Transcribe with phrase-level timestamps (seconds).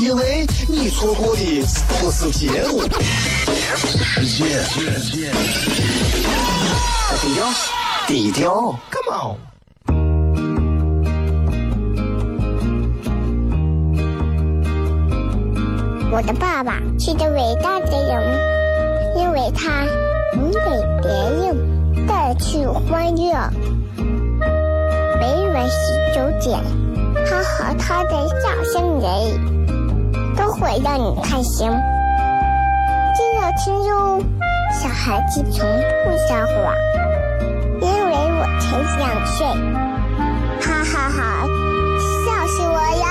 [0.00, 1.62] 因为你错过的
[2.00, 2.80] 不是节目，
[3.76, 4.46] 世界。
[7.20, 7.46] 低调，
[8.06, 9.36] 低调，Come on。
[16.10, 18.22] 我的爸爸是个伟大的人，
[19.18, 19.84] 因为他
[20.34, 20.58] 能给
[21.02, 21.54] 别人
[22.06, 23.50] 带去欢乐。
[25.20, 26.58] 每晚十九点，
[27.26, 29.59] 他和他的笑声人，
[30.36, 31.70] 都会让你开心。
[33.14, 34.22] 记得听哟，
[34.72, 35.66] 小孩子从
[36.04, 36.74] 不撒谎，
[37.80, 39.46] 因为我才两岁。
[40.60, 41.18] 哈哈哈，
[42.24, 43.04] 笑死我了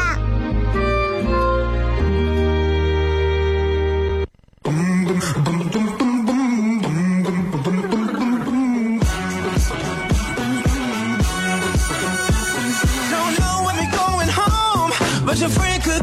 [15.25, 16.00] ！But your freaker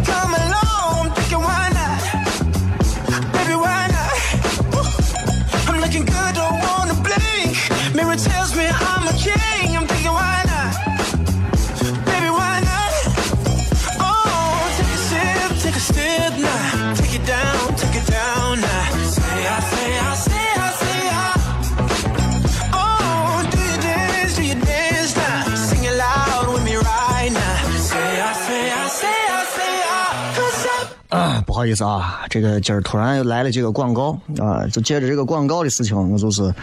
[31.56, 36.54] 不好意思啊，这个今儿突然又来了几个广告啊，就借着这个广告的事情，我就是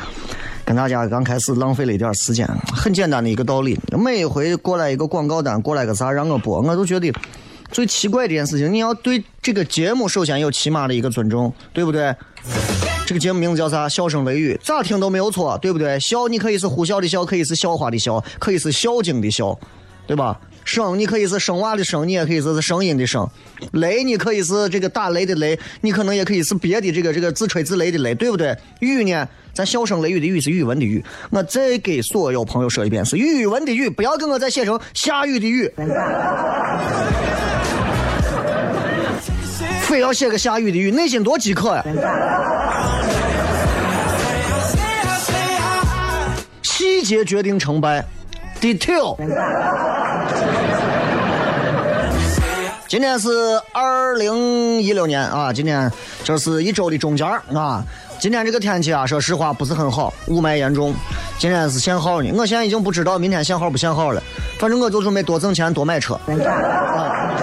[0.64, 2.48] 跟大家刚开始浪费了一点时间。
[2.72, 7.12] 很简单的一个道理，每一回过来一个广告单，过来个啥让我播，我都觉得
[7.72, 12.16] 最奇怪的一件事情，你要对这个节目首先有起码的一个尊重，对不对？
[13.08, 13.90] 这个节目名字叫啥？
[13.90, 16.00] 笑声雷雨，咋听都没有错，对不对？
[16.00, 19.58] 笑，你可以是呼啸的笑，可以是笑话的笑，可以是笑精的笑，
[20.06, 20.40] 对吧？
[20.66, 23.30] 声，你可以是生娃的生，你也可以是声音的声。
[23.74, 28.58] 雷，你可以是这个打雷的雷，你可能也可以是别的这个这个自吹自擂的雷，对不对？
[28.80, 31.04] 雨呢，咱笑声雷雨的雨是语文的雨。
[31.30, 35.72] 我再给所有朋友说一遍，是语文的语，不要跟我再写成下雨的雨。
[39.82, 41.84] 非要写个下雨的雨，内心多饥渴呀！
[46.64, 48.04] 细节决定成败
[48.64, 49.18] ，detail。
[52.88, 53.30] 今天是
[53.74, 55.92] 二零一六年啊，今天
[56.24, 57.84] 这是一周的中间啊。
[58.20, 60.94] 今天这个天气啊，说实话不是很好，雾霾严重。
[61.38, 64.24] 今天是限号呢，我现在已经不知道明天限号不限号了，
[64.60, 66.14] 反正我就准备多挣钱多买车。
[66.14, 67.34] 啊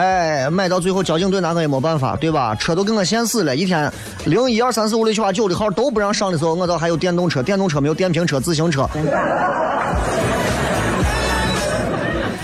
[0.00, 2.54] 哎，买到最后交警队拿我也没办法，对吧？
[2.54, 3.92] 车都给我限死了，一天
[4.24, 8.88] 零一二三四五六七八九的号都不让上的时候，我倒还有电动车，电动车没有电瓶车、自行车。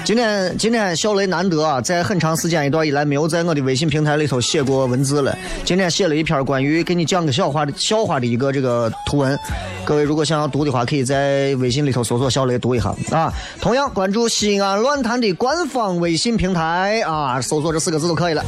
[0.07, 5.37] 今天今天小雷难得啊，在很长时间一段以来没有在我的微信平台里头写过文字了。
[5.65, 9.37] 今天写了一篇关于给你讲个笑话的笑话的一个这个图文，
[9.85, 13.33] 各位如果想要读的话，可以在微信里头搜索小雷读一下啊。
[13.61, 18.45] 同样关注西安论坛的官方微信平台啊，搜索这四个字就可以了。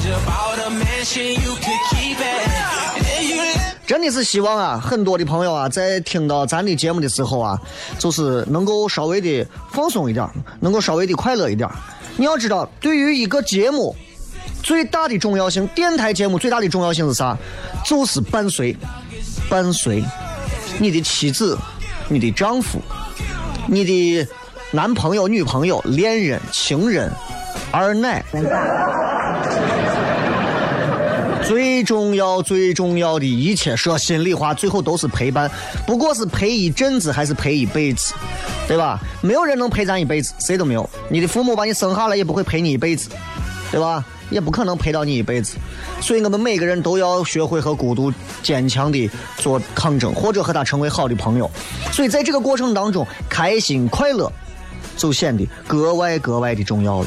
[3.88, 7.58] 真的是希望啊，很多的朋友啊，在听到咱的节目的时候啊，
[7.98, 10.28] 就是能够稍微的放松一点，
[10.60, 11.66] 能够稍微的快乐一点。
[12.18, 13.96] 你要知道，对于一个节目
[14.62, 17.34] 最大的重要性，电台节目最大的重要性是啥？
[17.82, 18.76] 就是伴随，
[19.48, 20.04] 伴随
[20.78, 21.56] 你的妻子、
[22.10, 22.78] 你的丈夫、
[23.66, 24.28] 你的
[24.70, 27.10] 男朋友、女朋友、恋人、情人、
[27.72, 28.22] 二奶。
[31.48, 35.50] 最重要、最重要的一切，说心里话，最后都是陪伴，
[35.86, 38.12] 不过是陪一阵子还是陪一辈子，
[38.66, 39.00] 对吧？
[39.22, 40.86] 没有人能陪咱一辈子，谁都没有。
[41.08, 43.08] 你的父母把你生下来，也不会陪你一辈子，
[43.72, 44.04] 对吧？
[44.28, 45.56] 也不可能陪到你一辈子。
[46.02, 48.12] 所以我们每个人都要学会和孤独
[48.42, 51.50] 坚强的做抗争，或者和他成为好的朋友。
[51.90, 54.30] 所以在这个过程当中，开心快乐。
[54.98, 57.06] 就显得格外格外的重要了。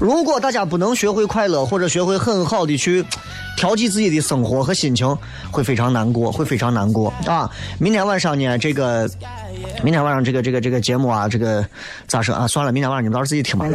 [0.00, 3.04] 如果大家不能学会快乐，或者学会很好的去
[3.56, 5.16] 调剂自己的生活和心情，
[5.52, 7.48] 会非常难过，会非常难过啊！
[7.78, 9.08] 明天晚上呢，这个
[9.82, 11.64] 明天晚上这个这个这个节目啊，这个
[12.08, 12.48] 咋说啊？
[12.48, 13.66] 算了，明天晚上你们到时候自己听吧。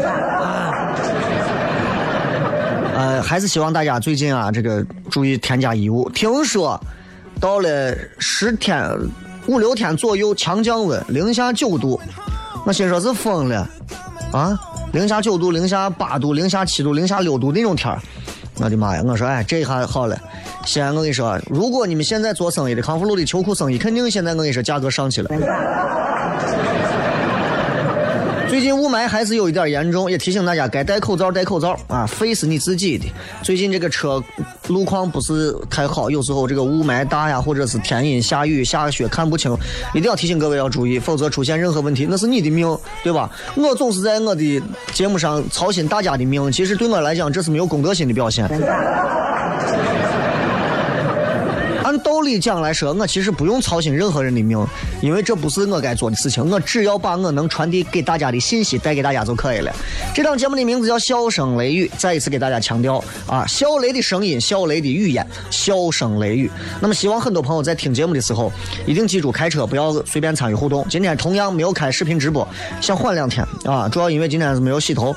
[2.93, 6.07] 呃，还是希望大家最近啊，这个注意添加衣物。
[6.11, 6.79] 听说
[7.39, 8.87] 到了十天
[9.47, 11.99] 五六天左右强降温，零下九度，
[12.65, 13.67] 我心说是疯了
[14.31, 14.57] 啊！
[14.93, 17.99] 零下九度、零下八度、零下七度、零下六度那种天儿，
[18.59, 19.03] 我的妈呀！
[19.05, 20.17] 我说哎，这一下好了。
[20.65, 25.29] 西安，我跟你说，如果你们现在做生意的康复路的秋裤生意，肯定现在我跟你说价格上去了。
[28.51, 33.05] 最近雾霾还是有一点严重，也提醒大家该戴口罩戴口罩啊，肺是你自己的。
[33.41, 34.21] 最近这个车
[34.67, 39.55] 路况不是太好，有时候这个雾霾大呀，或者是天阴下雨下雪看不清，
[39.93, 43.31] 一定要提醒各位要注意，否则出现任何问题那是你的命，对吧？
[43.55, 44.61] 我总是在我的
[44.91, 48.49] 节目上操心大家的命，其实对我来讲这是没有公德心的表现。
[52.21, 54.63] 道理讲来说，我其实不用操心任何人的命，
[55.01, 56.47] 因为这不是我该做的事情。
[56.47, 59.73] 我只要把我能传递给大家的信息带给大家就可以了。
[60.13, 66.47] 这档节目的名字叫《笑声雷雨》，再一次给大家强调啊，笑雷的声音，笑雷的语言，笑声雷雨。
[66.79, 68.53] 那么，希望很多朋友在听节目的时候，
[68.85, 70.85] 一定记住开车不要随便参与互动。
[70.87, 72.47] 今天同样没有开视频直播，
[72.79, 75.15] 想缓两天啊，主要因为今天是没有洗头。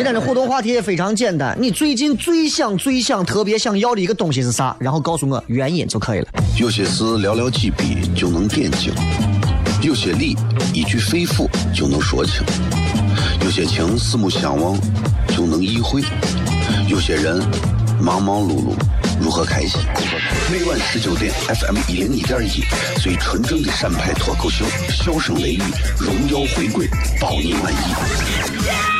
[0.00, 4.74] 今天的互动话题也非常简单，你最近最想、最想、特别想要的一个东西是啥？
[4.80, 6.28] 然后告诉我原因就可以了。
[6.58, 8.94] 有些事寥寥几笔就能点睛，
[9.82, 10.34] 有些理
[10.72, 12.42] 一句肺腑就能说清，
[13.44, 14.74] 有些情四目相望
[15.36, 16.02] 就能意会，
[16.88, 17.38] 有些人
[18.00, 18.74] 忙忙碌碌
[19.20, 19.78] 如何开心？
[20.50, 22.64] 每晚十九点，FM 一零一点一，
[23.02, 25.62] 最纯正的陕派脱口秀，笑声雷雨，
[25.98, 26.88] 荣耀回归，
[27.20, 28.99] 包你满意。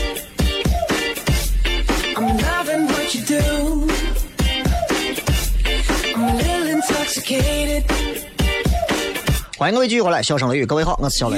[3.11, 3.87] What you do.
[6.15, 7.83] I'm a little intoxicated.
[9.57, 11.37] 欢迎各位继续回来，笑声雷雨，各位好，我是小雷。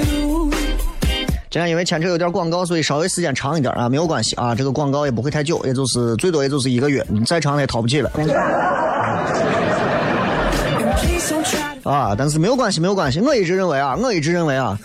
[1.50, 8.10] 今天因为牵扯有点广告，所以稍微时间长一点啊，没有关系啊，这个广告也不会太久，也就是最多也就是一个月，你再长也掏不起了
[11.84, 12.14] 啊。
[12.16, 14.78] 但是没有关系，没有关系，我一直认为啊，我一直认为啊，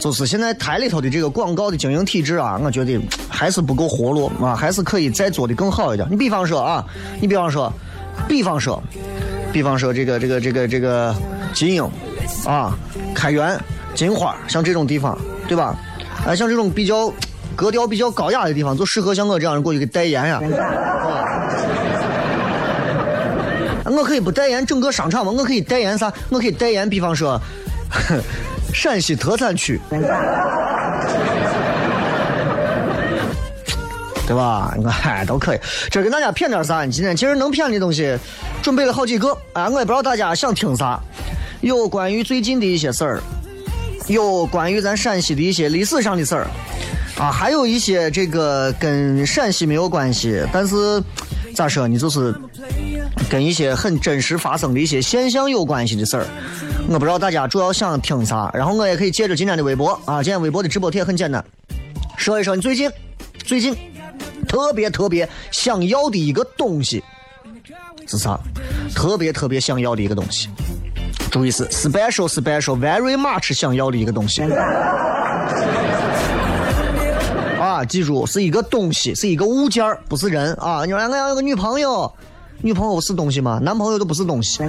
[0.00, 2.98] 就是现在台里头的这个广告的经营体制啊，我觉得
[3.28, 6.08] 还是不够活络啊，还是可以再做的更好一点。
[6.10, 6.82] 你比方说啊，
[7.20, 7.70] 你比方说，
[8.26, 8.82] 比方说，
[9.52, 11.14] 比方说这个这个这个这个
[11.52, 11.84] 金鹰
[12.46, 12.74] 啊，
[13.14, 13.60] 开元、
[13.94, 15.16] 金花，像这种地方，
[15.46, 15.76] 对吧？
[16.26, 17.12] 哎，像这种比较
[17.54, 20.40] 格调比较高雅的地方，就适合像我这样人过去给代言呀、
[23.84, 25.30] 我可以不代言整个商场吗？
[25.30, 26.10] 我可以代言啥？
[26.30, 27.38] 我可以代言，比方说
[28.72, 29.80] 陕西特产区，
[34.26, 34.74] 对吧？
[34.76, 35.58] 你看，哎，都可以。
[35.90, 36.86] 这跟大家谝点啥？
[36.86, 38.16] 今天其实能谝的东西
[38.62, 41.00] 准备了好几个啊，我也不知道大家想听啥。
[41.60, 43.20] 有关于最近的一些事儿，
[44.06, 46.46] 有关于咱陕西的一些历史上的事儿，
[47.18, 51.02] 啊，还有一些这个跟陕西没有关系，但是
[51.54, 52.34] 咋说呢，就是
[53.28, 56.26] 跟一些很真实发生的一些现象有关系的事儿。
[56.88, 61.44] 我不知道大家主要想听啥，然后我也可以借着今天的微博啊，今天微博的直播帖很简单，
[62.16, 62.90] 说一说你最近
[63.44, 63.76] 最近
[64.48, 67.02] 特别特别想要的一个东西
[68.06, 68.38] 是啥？
[68.94, 70.48] 特别特别想要的一个东西，
[71.30, 74.42] 注意是 special special very much 想要的一个东西。
[77.60, 80.84] 啊，记住是一个东西，是一个物件儿，不是人啊！
[80.84, 82.12] 你说我要有个女朋友，
[82.62, 83.58] 女朋友是东西吗？
[83.62, 84.62] 男朋友都不是东西。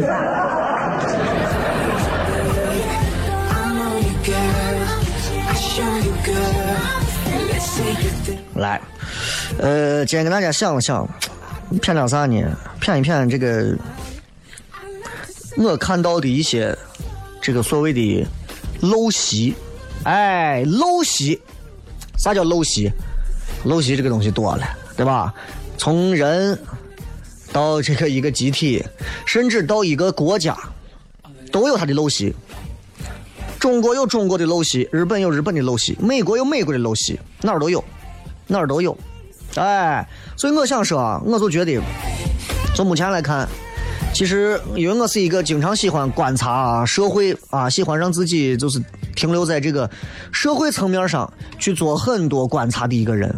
[8.56, 8.80] 来，
[9.58, 11.08] 呃，今天跟大家想了想，
[11.82, 12.58] 骗点啥呢？
[12.80, 13.76] 骗一骗这个
[15.58, 16.78] 我看到的一些
[17.42, 18.26] 这个所谓的
[18.82, 19.54] 陋习，
[20.04, 21.42] 哎，陋习，
[22.18, 22.90] 啥叫陋习？
[23.66, 25.34] 陋习这个东西多了，对吧？
[25.78, 26.58] 从人
[27.52, 28.84] 到这个一个集体，
[29.26, 30.58] 甚至到一个国家，
[31.52, 32.34] 都有它的陋习。
[33.60, 37.84] 中国有中国的陋习，日本有日本的陋习，美国有美国的陋习，哪儿都有，
[38.48, 38.98] 哪儿都有。
[39.56, 41.80] 哎，所以我想说啊，我就觉得，
[42.74, 43.48] 从目前来看，
[44.14, 48.82] 其实因为我是一个经常喜欢观察社会啊，喜欢让自己就是
[49.16, 49.88] 停留在这个
[50.32, 53.32] 社会层面上去做很多观察的一个人。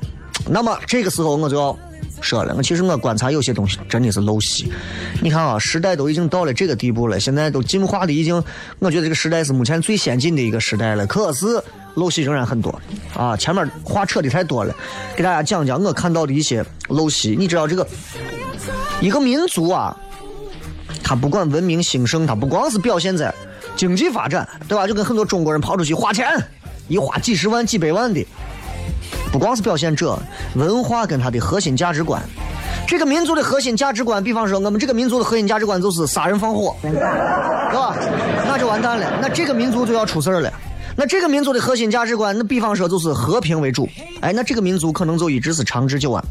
[0.48, 1.78] 那么这个时候我就要
[2.24, 4.72] 说了，我其实我观察有些东西真的是陋习。
[5.22, 8.42] 你看啊，时代都已经到了这个地步了，现在都进化的已经，
[8.80, 11.06] 我觉得这个时代是目前最先进的一个时代了。
[11.06, 11.46] 可是
[11.96, 12.82] 陋习仍然很多
[13.16, 13.38] 啊！
[13.38, 14.74] 前面话扯的太多了，
[15.16, 17.36] 给大家讲讲我看到的一些陋习。
[17.38, 17.88] 你知道这个
[19.02, 19.96] 一个民族啊，
[21.04, 23.32] 它不管文明兴盛，它不光是表现在
[23.76, 24.88] 经济发展，对吧？
[24.88, 26.26] 就跟很多中国人跑出去花钱，
[26.88, 28.26] 一花几十万、几百万的，
[29.34, 30.16] 不光是表现者
[30.54, 32.22] 文化跟它的核心价值观。
[32.88, 37.98] 这个民族的核心价值观，比方说我们这个民族的核心价值观就是杀人放火，对吧？
[38.48, 40.54] 那就完蛋了，那这个民族就要出事儿了。
[40.96, 43.90] 那这个民族的核心价值观，那比方说就是和平为主，
[44.22, 46.24] 哎，那这个民族可能就一直是长治久安。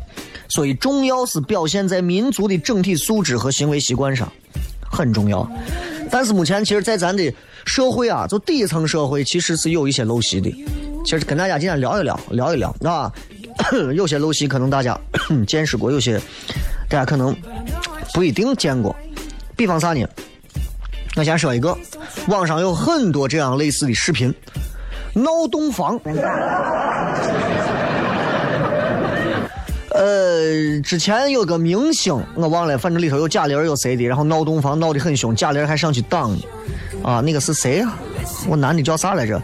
[0.48, 4.30] 所以重要是表现在民族的整体素质和行为习惯上，
[4.88, 5.44] 很重要。
[6.08, 10.54] 但是目前其实，在咱的社会啊，就底层社会，其实是有一些陋习的。
[11.04, 13.12] 其实跟大家今天聊一聊，聊一聊，啊，
[13.94, 14.98] 有些陋习可能大家
[15.46, 16.18] 见识过，有些
[16.88, 17.36] 大家可能
[18.14, 18.94] 不一定见过。
[19.56, 20.06] 比方啥呢？
[21.16, 21.76] 我先说一个，
[22.28, 24.32] 网上有很多这样类似的视频，
[25.12, 26.00] 闹洞房。
[29.94, 36.38] 呃，之前有个明星，我忘了，反正里头有贾玲，有谁的，然后闹洞房闹得很凶，贾玲还上去挡呢。
[37.02, 37.92] 啊，那个是谁呀？
[38.48, 39.40] 我男的叫啥来着？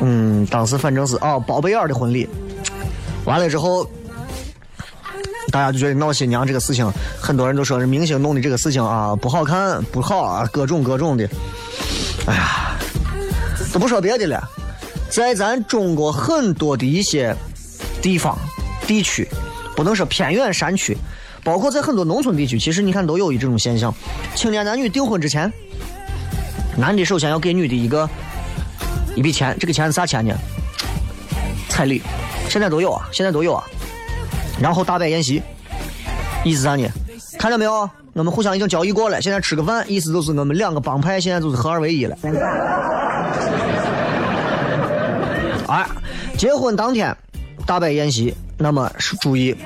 [0.00, 2.28] 嗯，当时反正是啊，包贝尔的婚礼。
[3.24, 3.84] 完了之后，
[5.50, 11.28] 大家就觉得闹新娘这个事情，很多人都说是明星弄的这个事情啊，不好看，不好啊，各种各种的。
[12.26, 12.78] 哎呀，
[13.72, 14.48] 都不说别的了，
[15.10, 17.34] 在咱中国很多的一些
[18.00, 18.36] 地方、
[18.86, 19.28] 地区，
[19.76, 20.96] 不能说偏远山区，
[21.42, 23.94] 包括在很多农村地区，其实你看都有一这种现象：
[24.34, 25.52] 青年男女订婚之前，
[26.76, 28.08] 男的首先要给女的一个
[29.18, 30.32] 一笔钱，这个钱是啥钱呢？
[31.68, 32.00] 彩礼，
[32.48, 33.64] 现在都有啊，现在都有啊。
[34.60, 35.42] 然后大摆宴席，
[36.44, 36.88] 意思啥呢？
[37.36, 37.90] 看到没有？
[38.12, 42.16] 我们互相已经交易过了，现在吃个饭，意思就是我们两个帮派现在就是合二为一了。
[45.66, 45.84] 哎，
[46.36, 47.16] 结婚当天
[47.66, 49.56] 大摆宴席，那么是注意，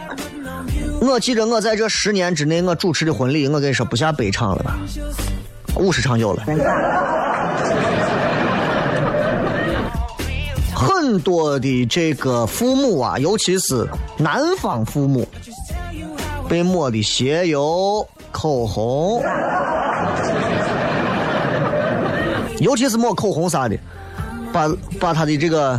[1.03, 4.79] 我记得我在这十年之内我主持的婚礼，我跟你说不下百场了吧，
[5.77, 6.43] 五十场有了。
[11.13, 15.29] 很多的这个父母啊，尤其是男方父母，
[16.49, 19.23] 被抹的鞋油、口红，
[22.61, 23.77] 尤其是抹口红啥的，
[24.55, 25.79] 把把他的这个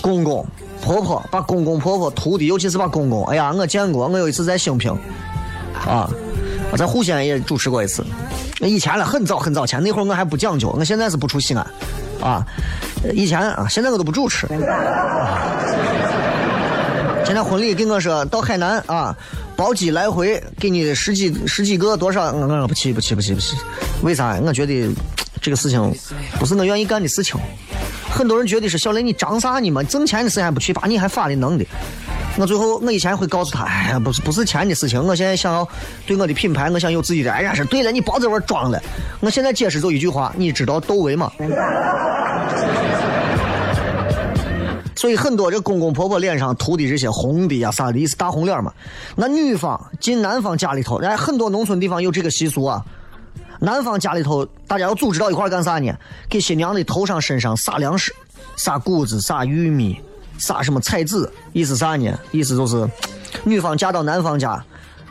[0.00, 0.46] 公公
[0.80, 4.96] 婆婆，把公公婆婆涂的，尤其是把公公，哎呀，我见过，我有一次在兴平，
[5.88, 6.08] 啊，
[6.70, 8.04] 我在户县也主持过一次，
[8.60, 11.66] 那以前了，很早很早前，那会儿我还不讲究，我现在是不出西安。
[12.20, 12.44] 啊，
[13.12, 14.46] 以前啊，现在我都不主持。
[17.24, 19.14] 现在婚礼跟我说到海南啊，
[19.54, 22.32] 包机来回给你十几十几个多少？
[22.32, 23.54] 我我不去不去不去不去，
[24.02, 24.38] 为啥？
[24.42, 24.88] 我觉得
[25.42, 25.94] 这个事情
[26.38, 27.38] 不是我愿意干的事情。
[28.10, 29.82] 很多人觉得是小雷你张啥呢嘛？
[29.82, 31.64] 挣钱的事还不去，把你还发的能的。
[32.38, 35.04] 我最后我以前会告诉他，哎呀，不是不是钱的事情。
[35.04, 35.68] 我现在想要
[36.06, 37.32] 对我的品牌，我想有自己的。
[37.32, 38.80] 哎呀，是对了，你别在这装了。
[39.18, 41.32] 我现在解释就一句话，你知道窦唯吗？
[44.94, 48.72] 所以很多这公公婆婆脸上涂的这些红的呀啥的，意思大红脸嘛。
[49.16, 52.84] 那女方进男方家里头，哎，很多农村地方有这个习俗啊。
[53.60, 55.92] 男方家里头，大家要组织到一块干啥呢？
[56.28, 58.14] 给新娘的头上身上撒粮食，
[58.56, 60.00] 撒谷子，撒玉米。
[60.38, 61.28] 撒什么彩纸？
[61.52, 62.18] 意思啥呢？
[62.30, 62.88] 意思就是，
[63.44, 64.64] 女方嫁到男方家，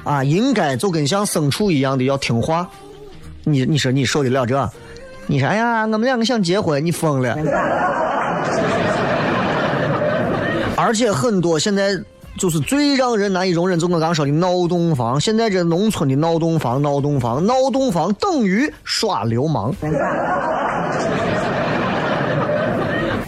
[0.03, 2.67] 啊，应该就跟像牲畜一样的要听话。
[3.43, 4.69] 你你说你受得了这？
[5.27, 7.35] 你说哎呀，我们两个想结婚，你疯了。
[10.77, 11.91] 而且很多现在
[12.37, 15.19] 就是最让人难以容忍，就我刚说的闹洞房。
[15.19, 19.73] 现在这农村的闹洞房，闹洞房，闹洞房等于耍流氓，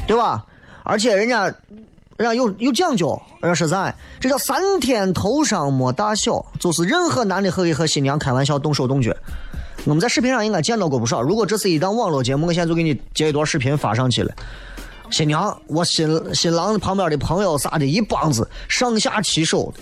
[0.08, 0.46] 对吧？
[0.84, 1.54] 而且人家。
[2.20, 3.96] 人家有有讲究，人家说啥？
[4.20, 9.16] 这叫三天头上没大小，就是任何男的可以和新娘开玩笑动手动脚。
[9.86, 11.22] 我们在视频上应该见到过不少。
[11.22, 14.34] 如果这是一档网络节目，我现在就给你截一段视频发上去了。
[15.10, 19.74] 新娘，我新新郎旁边的朋友啥的，一帮子上下其手，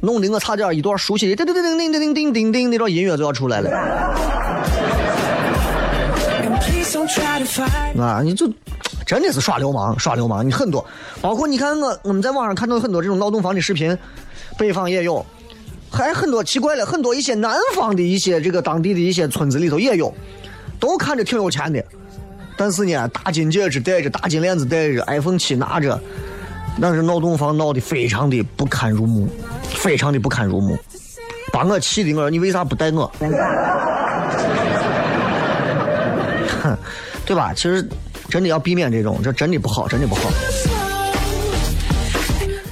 [0.00, 3.68] 弄得我差点一段熟悉的叮叮叮叮叮叮叮叮叮那段音乐就要出来了。
[8.00, 8.50] 啊，你就
[9.06, 10.46] 真的是耍流氓，耍流氓！
[10.46, 10.84] 你很多，
[11.20, 13.96] 包括你看我我们在网上看到很多这种闹洞房的视频，
[14.56, 15.24] 北方也有，
[15.90, 20.12] 还很多奇怪了，很多一些南方的一些这个当地的一些村子里头也有，
[20.78, 21.82] 都看着挺有钱的，
[22.56, 25.98] 但是呢，大金戒指戴着，大金链子戴着，iPhone 七拿着，
[26.80, 29.28] 但是闹洞房闹得非常的不堪入目，
[29.62, 30.76] 非常的不堪入目，
[31.52, 33.10] 把我气的我说你为啥不带我？
[36.62, 36.76] 哼，
[37.26, 37.52] 对吧？
[37.54, 37.88] 其实
[38.28, 40.30] 真的要避免这种，这真的不好，真的不好。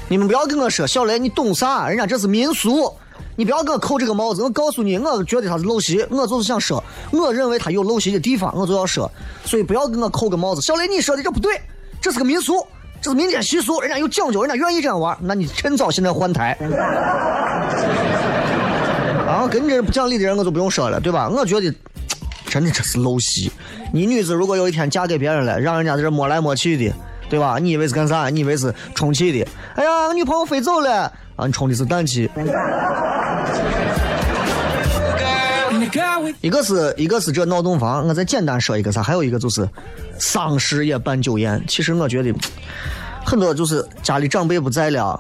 [0.09, 1.89] 你们不要跟我说小雷，你懂啥？
[1.89, 2.93] 人家这是民俗，
[3.35, 4.41] 你不要给我扣这个帽子。
[4.43, 9.11] 我告诉你，我觉得他是陋习，我就是想说，我认为他有陋习的地方，我就要说。
[9.45, 10.61] 所以不要给我扣个帽子。
[10.61, 11.61] 小雷，你说的这不对，
[12.01, 12.65] 这是个民俗，
[13.01, 16.57] 这是民间习俗，人家有讲究，人家愿意这样玩，那你趁早现在换台。
[19.27, 21.29] 啊，跟你这不讲理的人我就不用说了，对吧？
[21.29, 21.75] 我觉得
[22.49, 23.51] 真的这是陋习。
[23.93, 26.95] 你女子如果有一天嫁给别人了，让人家在这摸来摸去的，
[27.29, 27.59] 对吧？
[27.61, 28.29] 你以为是干啥？
[28.29, 29.47] 你以为是充气的？
[29.75, 31.47] 哎呀，女朋友飞走了啊！
[31.47, 32.31] 你充的是氮气。
[36.41, 39.69] 一个是一个是这闹洞房，我再简单说一个啥，还有一个就是
[40.19, 41.63] 丧事也办酒宴。
[41.69, 42.35] 其实我觉得
[43.25, 45.19] 很多就是家里长辈不在了，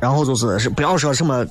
[0.00, 1.46] 然后就是是不要说什么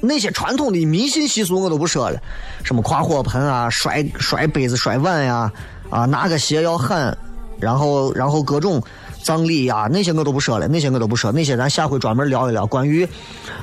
[0.00, 2.20] 那些传统的迷信习俗我都不说了，
[2.62, 5.52] 什么跨火盆啊、摔摔杯子、摔碗呀，
[5.90, 7.16] 啊拿个鞋要喊，
[7.58, 8.82] 然后然后各种
[9.22, 13.06] 葬礼呀、那些我都不说了，那些我都不说，那些咱下回专门聊一聊关于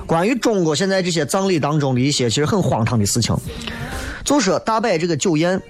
[0.06, 3.36] 关于中国现在这些葬礼当中的一些其实很荒唐的事情。
[4.24, 5.62] 就说大摆这个酒宴，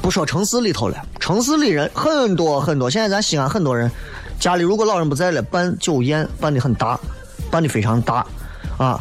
[0.00, 2.88] 不说城市里头了，城市里人很多很多。
[2.88, 3.90] 现在咱西安很多人
[4.38, 6.98] 家里如果老人不在了，办酒宴办的很大，
[7.50, 8.24] 办的非常大
[8.84, 9.00] 啊。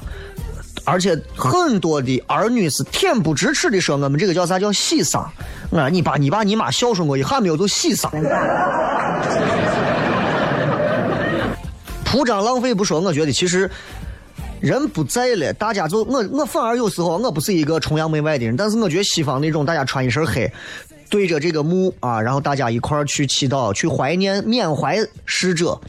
[0.86, 5.30] 而且很多的儿女是恬不知耻的说，我们这个叫啥叫喜丧。
[5.70, 8.12] 我说你爸你爸你妈孝顺我一下没有就喜丧。
[12.04, 13.70] 铺张浪费不说，我觉得其实
[14.60, 20.52] 人不在了，大家就我我反而有时候我不是一个崇洋媚外的人，但是我觉得西方那种大家穿一身黑，
[21.08, 25.80] 对着这个墓啊，然后大家一块儿去祈祷、去怀念、缅怀逝者，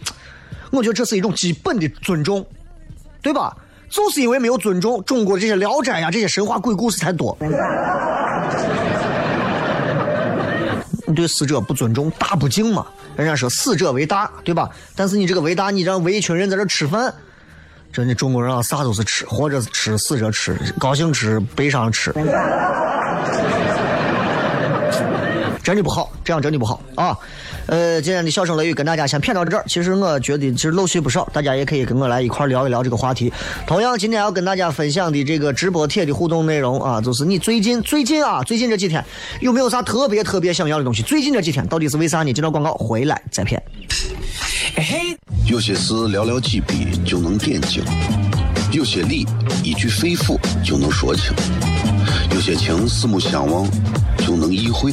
[0.71, 2.45] 我觉得这是一种基本的尊重，
[3.23, 3.57] 对吧？
[3.91, 7.37] 就是因为没有尊重，中国这些聊斋呀、这些神话鬼故事才多。
[11.07, 12.87] 你对死者不尊重，大不敬嘛？
[13.17, 14.71] 人家说死者为大，对吧？
[14.95, 17.13] 但是你这个为大，你让围一群人在这吃饭，
[17.93, 22.13] 真的中国人啊，啥都是吃，活着吃，死着吃，高兴吃，悲伤吃，
[25.63, 27.17] 真的不好，这样真的不好啊！
[27.67, 29.65] 呃，今天的笑声雷雨跟大家先谝到这儿。
[29.67, 33.33] 其实我觉得其实漏絮不少，大家也可以跟我来一块聊一聊这个话题。
[33.67, 39.05] 同样，今天要跟大家分享的这个直播帖的互动内容啊，就是你最近最近啊，最近这几天
[39.41, 41.03] 有没有啥特别特别想要的东西？
[41.03, 42.33] 最近这几天到底是为啥呢？
[42.33, 43.63] 接到广告回来再骗。
[45.47, 47.83] 有些事寥寥几笔就能点睛，
[48.73, 49.27] 有些理
[49.63, 51.33] 一句肺腑就能说清，
[52.33, 53.69] 有些情四目相望
[54.19, 54.93] 就能意会，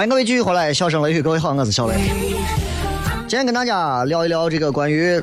[0.00, 1.94] 欢迎各位继续回来，笑声雷雨，各位好，我是小雷。
[3.28, 5.22] 今天跟大家聊一聊这个关于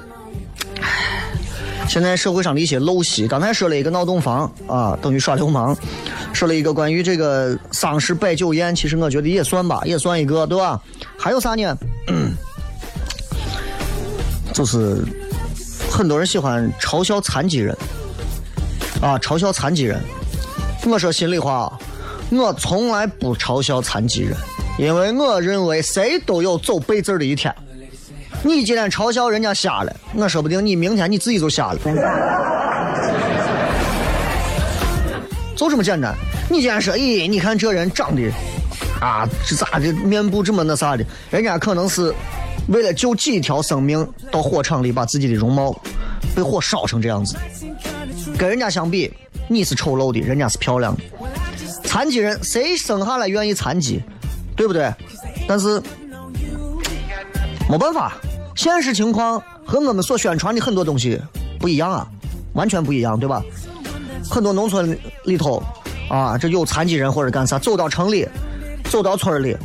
[1.90, 3.28] 现在社会上的一些陋习。
[3.28, 5.76] 刚才说了一个闹洞房啊，等于耍流氓；
[6.32, 10.80] 说了一个关于这个丧事摆酒宴，其实我觉得也算吧，也算一个，对吧？
[11.18, 11.76] 还有啥呢？
[14.54, 15.04] 就是
[15.90, 17.76] 很多人喜欢嘲笑残疾人
[19.02, 20.00] 啊，嘲笑残疾人。
[20.86, 21.76] 我说心里话，
[22.30, 24.38] 我从来不嘲笑残疾人，
[24.78, 27.54] 因为我认为谁都有走背字的一天。
[28.44, 31.80] 你今天嘲笑人家瞎了，我说不定你明天你自己就瞎了，
[35.56, 36.14] 就这么简单。
[36.48, 38.32] 你今天说，咦，你看这人长得
[39.02, 41.04] 啊，这咋的，面部这么那啥的？
[41.32, 42.14] 人家可能是
[42.68, 45.76] 为了救几条生命，到火场里把自己的容貌
[46.36, 47.36] 被火烧成这样子。
[48.38, 49.12] 跟人家相比，
[49.48, 51.02] 你是丑陋的，人家是漂亮的。
[51.84, 54.02] 残疾人谁生下来愿意残疾，
[54.58, 54.92] 对不对？
[55.48, 55.82] 但是
[57.70, 58.18] 没办法，
[58.56, 61.22] 现实情况和我们所宣传的很多东西
[61.60, 62.08] 不一样啊，
[62.54, 63.42] 完全不一样，对吧？
[64.30, 65.64] 很多农村里头
[66.10, 68.28] 啊，这有残疾人或者干啥，走到城里，
[68.86, 69.56] 走到村里，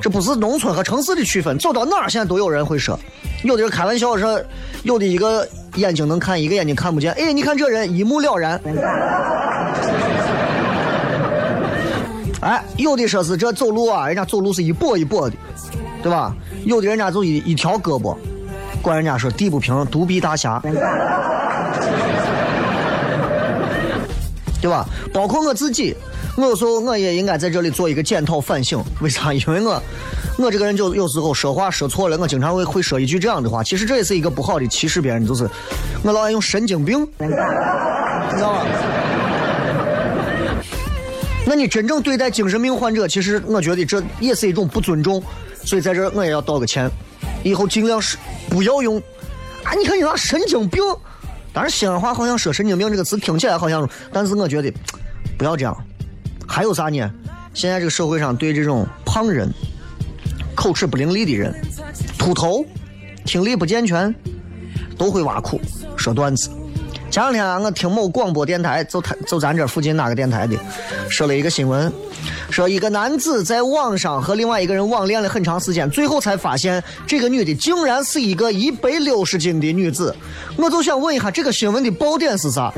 [0.00, 2.98] 这不是农村和城市的区分，走到哪儿现在都有人会说，
[3.42, 4.40] 有的人开玩笑说，
[4.84, 8.60] 有的一个眼睛能看，一个眼睛看不见，哎，你看这人一目了然。
[12.40, 15.36] 哎，有的说是这走路啊，人家走路是一跛一跛的，
[16.02, 16.34] 对吧？
[16.64, 18.16] 有的人家就一一条胳膊，
[18.82, 20.60] 管人家说地不平，独臂大侠，
[24.60, 24.86] 对吧？
[25.12, 25.96] 包括我自己，
[26.36, 28.82] 我有时候我也应该在这里做一个检讨反省。
[29.00, 29.32] 为啥？
[29.32, 29.82] 因为我
[30.38, 33.64] 我这个人就有时候说话说错了，我经常会会说一句这样的话。
[33.64, 35.48] 其实这也是一个不好的歧视别人，就是
[36.02, 38.60] 我老爱用神经病，你知道吗？
[41.48, 45.22] 那你真正对待精神病患者，其实我觉得这也是一种不尊重，
[45.62, 46.90] 所以在这我也要道个歉，
[47.44, 48.16] 以后尽量是
[48.50, 48.98] 不要用
[49.62, 49.72] 啊！
[49.78, 50.82] 你看你那神经病，
[51.52, 54.72] 当然西安话好像说神经病这个词听起来好像，但是我觉得
[55.38, 55.76] 不要这样。
[56.48, 57.08] 还有啥呢？
[57.54, 59.48] 现在这个社会上对这种胖人、
[60.56, 61.54] 口齿不伶俐的人、
[62.18, 62.66] 秃头、
[63.24, 64.12] 听力不健全，
[64.98, 65.60] 都会挖苦
[65.96, 66.50] 说段子。
[67.16, 70.54] 前两天，我听某广播电台，就他就咱这附近哪个电台的，
[71.08, 71.90] 说了一个新闻，
[72.50, 80.14] 说一个男子在网上和另外一个人网恋了很长时间，最后才发现这个女的竟然是一个一百六十斤的女子。
[80.58, 82.70] 我就想问一下，这个新闻的爆点是啥？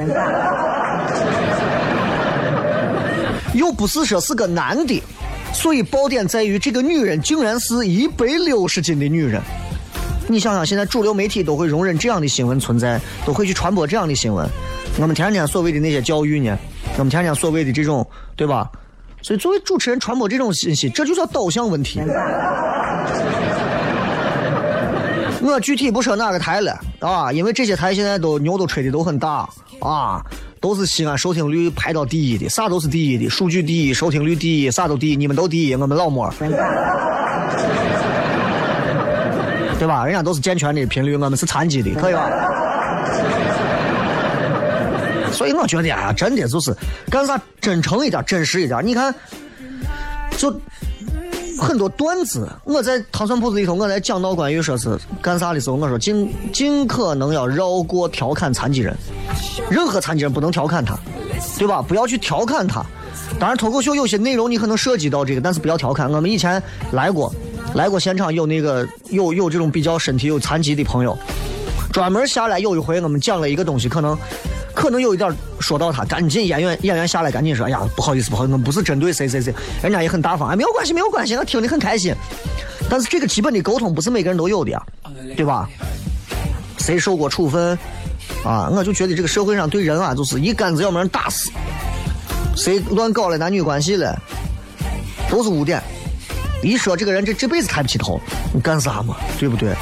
[3.55, 5.03] 又不是说是个男的，
[5.53, 9.43] 所以爆点在于这个女人竟然是一百六十斤的女人。
[10.31, 14.47] 你想想，现在主流媒体都会容忍这样的新闻存在，都会去传播这样的新闻。
[15.01, 16.57] 我们天天所谓的那些教育呢，
[16.99, 18.71] 我们天天所谓的这种，对吧？
[19.23, 22.01] 所以作为主持人传播这种信息，这就叫导向问题。
[25.41, 29.49] 我具体不说哪个台了啊，因为这些台现在都牛都吹的都很大
[29.81, 30.23] 啊，
[30.61, 36.31] 都是西安收听率排到第一的，啥都是第一的，数据第一，收听率第一，啥都第一，你们都第一，我们老莫。
[39.79, 40.05] 对吧？
[40.05, 42.29] 人家都是健全的频率，我们是残疾的，可以吧？
[45.31, 46.75] 所以我觉得啊，真的就是
[47.09, 48.85] 干啥真诚一点、真实一点。
[48.85, 49.15] 你看，
[50.37, 50.53] 就
[51.61, 58.97] 很多段子，我在糖蒜铺子里头，我在讲到关于说是干啥的时候，我说尽尽可能要绕过调侃残疾人，
[59.71, 60.99] 任何残疾人不能调侃他，
[61.57, 61.81] 对吧？
[61.81, 62.85] 不要去调侃他。
[63.39, 66.11] 当然，脱口秀有些内容你可能涉及到这个，但是不要调侃。
[66.11, 66.61] 我们以前
[66.91, 67.33] 来过。
[67.75, 71.17] 来过现场有那个有有这种比较身体有残疾的朋友，
[71.93, 74.19] 专门下来有一回我们讲了一个东西，可能
[74.75, 82.15] 可能有一点说到他，赶紧演员演员下来赶紧说，哎呀不好意思不好意思，我不是针对谁谁谁，人家也很大方，哎没有关系没有关系，我听得很开心。
[82.91, 84.83] 但是这个基本的沟通不是每个人都有的呀，
[85.37, 85.69] 对吧？
[86.79, 87.79] 谁受过处分
[88.45, 88.71] 啊？
[88.73, 91.51] 我就觉得这个社会上对人啊，就是一竿子要把人打死，
[92.57, 94.19] 谁乱搞了男女关系了，
[95.29, 95.83] 都是污点。
[96.63, 98.21] 一说这个人这这辈子抬不起头，
[98.53, 99.17] 你干啥嘛？
[99.39, 99.73] 对不对？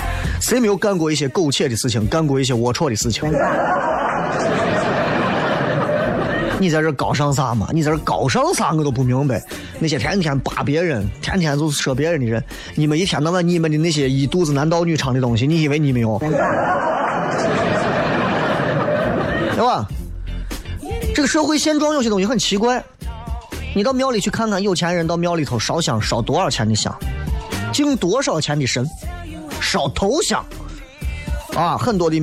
[0.41, 3.31] 谁没有干过一些苟且的事情，干过一些龌龊的事情？
[6.59, 7.69] 你在这高尚啥嘛？
[7.73, 8.73] 你在这高尚啥？
[8.73, 9.43] 我都不明白。
[9.79, 12.43] 那些天天扒别人、天天就是说别人的人，
[12.75, 16.19] 你们一天到晚你们的那些一肚子男盗女娼的东西，你以为你没有？
[19.55, 19.87] 对吧？
[21.15, 22.85] 这个社会现状有些东西很奇怪。
[23.77, 26.91] 你到庙里去看看，有钱人到庙里头烧香烧多少钱的香，
[27.75, 28.89] 敬多少钱的神，
[29.61, 30.43] 烧头香，
[31.55, 32.19] 啊，很多的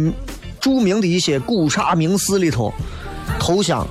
[0.59, 2.73] 著名的一些古刹名寺里头，
[3.39, 3.85] 头香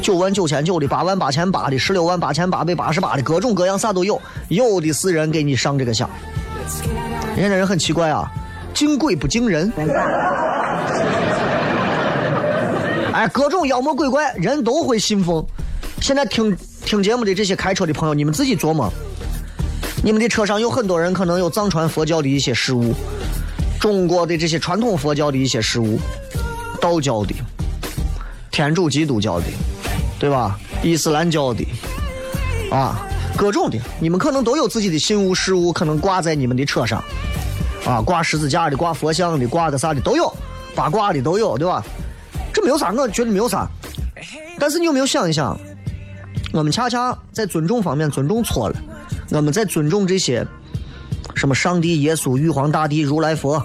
[0.00, 4.22] 九万九千九的、八万八千八的、十六万八千八百八十八的，各种各样啥都有。
[4.46, 6.08] 有的是人给你上这个香，
[7.36, 8.30] 人家人很奇怪啊，
[8.72, 9.72] 敬鬼不敬人。
[13.12, 15.44] 哎，各种妖魔鬼怪，人都会信奉。
[16.00, 16.56] 现在听
[16.90, 18.92] 听节目的这些开车的朋友，你们自己琢磨，
[20.02, 22.92] 你们的车上有很多人可能有藏传佛教的一些事物，
[23.78, 26.00] 中国的这些传统佛教的一些事物，
[26.80, 27.32] 道教的、
[28.50, 29.46] 天主基督教的，
[30.18, 30.58] 对吧？
[30.82, 31.64] 伊斯兰教的，
[32.72, 37.00] 啊，各种的，你们可能都有自己的信物事物，可能挂在你们的车上，
[37.86, 40.34] 啊，挂十字架的、挂佛像的、挂个啥的都有，
[40.74, 41.84] 八卦的都有，对吧？
[42.52, 43.64] 这没有啥，我觉得没有啥。
[44.58, 45.56] 但是你有没有想一想，
[46.52, 48.76] 我们恰恰在尊重方面尊重错了。
[49.30, 50.46] 我们在尊重这些
[51.34, 53.62] 什么上帝、耶稣、玉皇大帝、如来佛、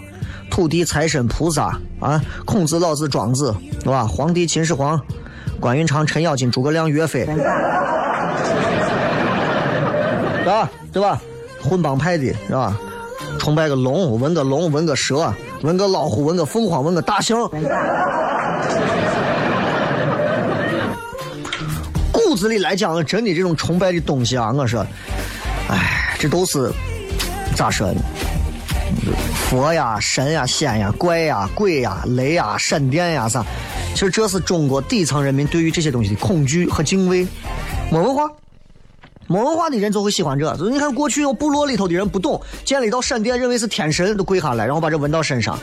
[0.52, 4.06] 土地、财神、菩萨啊，孔子、老子、庄子，是吧？
[4.06, 5.02] 皇帝、秦始皇、
[5.60, 7.26] 关云长、陈咬金、诸葛亮、岳飞，
[10.46, 11.20] 啊，对吧？
[11.62, 12.78] 混帮派的是吧？
[13.40, 17.50] 崇拜个龙，纹个龙，纹个蛇，纹个老虎，纹个凤凰，纹个大象。
[22.36, 24.86] 子里来讲，真的这种崇拜的东西啊，我说，
[25.70, 26.72] 哎，这都是
[27.56, 28.02] 咋说呢？
[29.50, 33.44] 佛呀、神呀、仙呀、怪呀、鬼呀、雷呀、闪电呀啥？
[33.94, 37.26] 其实这是中国底层人民对于这些东西的恐惧和敬畏。
[37.92, 38.30] 没文化，
[39.28, 40.56] 没文化的人就会喜欢这。
[40.58, 45.58] 就是你看过去有部落里头的人不懂，见了一道闪电，认为是天神，都跪下来，然后把这纹到身上。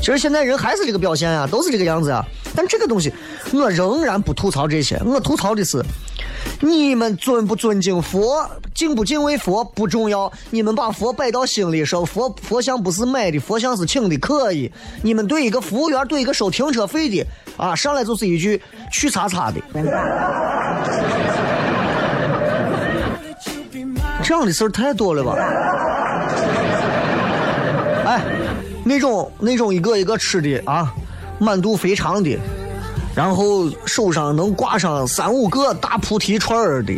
[0.00, 2.24] 其实现在人还是这个表现啊，都是这个样子啊。
[2.54, 3.12] 但这个东西，
[3.52, 5.82] 我仍然不吐槽这些，我吐槽的是，
[6.60, 8.44] 你们尊不尊敬佛，
[8.74, 14.70] 敬不敬畏佛不重要，你们把佛摆到心里，说佛佛像不是买的，佛像是请的，可以。
[15.02, 17.24] 你们对一个服务员，对一个收停车费的，
[17.56, 18.60] 啊，上来就是一句
[18.92, 19.60] 去擦擦的。
[24.22, 25.36] 这样的事儿太多了吧？
[28.04, 28.20] 哎，
[28.84, 30.92] 那种那种一个一个吃的啊，
[31.38, 32.36] 满肚肥肠的，
[33.18, 36.96] 然后手上能挂上三五个大菩提串儿的，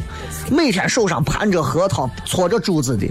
[0.50, 3.10] 每天手上盘着核桃、搓着珠子的，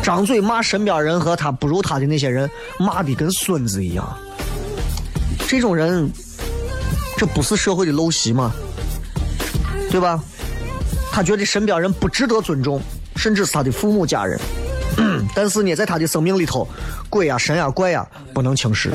[0.00, 2.48] 张嘴骂身边人和他不如他的那些人，
[2.78, 4.16] 骂的跟孙子一样。
[5.48, 6.08] 这种人，
[7.16, 8.52] 这不是社会的陋习吗？
[9.90, 10.22] 对吧？
[11.10, 12.80] 他觉得身边人不值得尊重，
[13.16, 14.38] 甚至是他的父母家人。
[15.34, 16.68] 但是呢，在他的生命里头，
[17.10, 18.92] 鬼呀、神呀、怪呀，不能轻视。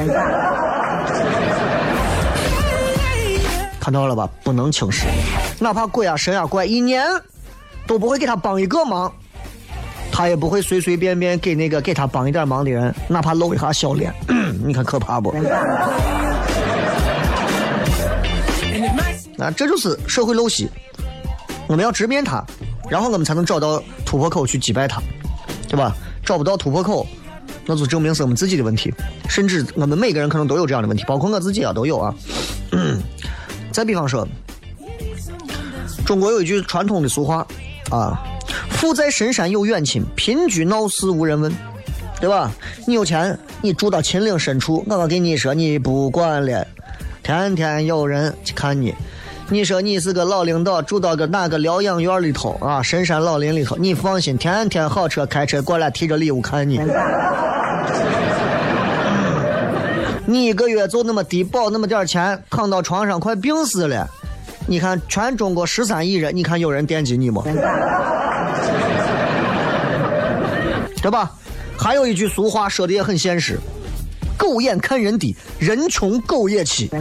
[3.79, 4.29] 看到了吧？
[4.43, 5.07] 不能轻视，
[5.59, 7.03] 哪怕鬼啊、神呀、怪一年
[7.87, 9.11] 都不会给他帮一个忙，
[10.11, 14.13] 他也不会随随便便给那个给他帮一点忙的人，哪怕露一下笑脸。
[14.63, 15.29] 你看可怕不？
[19.37, 20.69] 啊，这就是社会陋习。
[21.67, 22.43] 我们要直面它，
[22.89, 25.01] 然后我们才能找到突破口去击败它，
[25.67, 25.95] 对吧？
[26.25, 27.07] 找不到突破口，
[27.65, 28.93] 那就证明是我们自己的问题，
[29.29, 32.13] 甚至我们每个人可能都有这样的问题，包括我自己啊都有啊。
[32.71, 33.01] 嗯
[33.79, 34.27] 再比方说，
[36.05, 37.47] 中国有一句传统的俗话
[37.89, 38.21] 啊
[38.69, 41.49] ：“富在深山有远亲，贫居闹市无人问。”
[42.19, 42.51] 对吧？
[42.85, 46.67] 你有钱，你住到秦岭深处，我跟你说，你不管了，
[47.23, 48.93] 天天有人去看你。
[49.47, 52.83] 你说你是个老领导，住到个哪个疗养院里头啊？
[52.83, 56.81] 深山老林里头，你放心，天天好车开车过来提着礼物看你。
[60.29, 64.07] 你一个月就那么低保那么点钱，躺到床上快病死了。
[64.67, 67.41] 你看全中国十三亿人，你看有人惦记你吗？
[71.01, 71.31] 对吧？
[71.75, 73.57] 还有一句俗话说的也很现实：
[74.37, 76.91] 狗眼看人低，人穷狗也欺。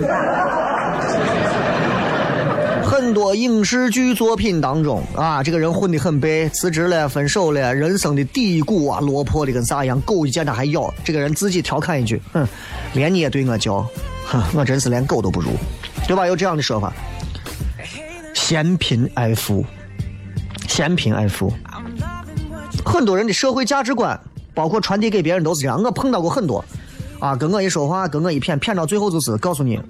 [3.09, 10.93] 很多影视剧作品当中啊，这个人混得很背，辞职了，分手了，人生的低谷啊，落魄的跟啥一样，狗一见他还咬。
[11.03, 12.47] 这个人自己调侃一句：“哼，
[12.93, 13.81] 连你也对我叫，
[14.27, 15.53] 哼，我真是连狗都不如，
[16.07, 16.93] 对吧？”有这样的说法。
[18.35, 19.65] 嫌贫爱富，
[20.69, 21.51] 嫌贫爱富，
[22.85, 24.21] 很多人的社会价值观，
[24.53, 25.83] 包括传递给别人都是这样。
[25.83, 26.63] 我碰到过很多，
[27.21, 29.81] 啊，跟我一说话，跟我一谝，谝到最后就是告诉你。